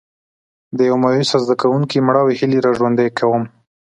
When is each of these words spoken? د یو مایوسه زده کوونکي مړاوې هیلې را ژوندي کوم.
د 0.77 0.79
یو 0.89 0.95
مایوسه 1.03 1.37
زده 1.43 1.55
کوونکي 1.61 1.97
مړاوې 2.07 2.33
هیلې 2.39 2.59
را 2.65 2.71
ژوندي 2.77 3.07
کوم. 3.19 3.43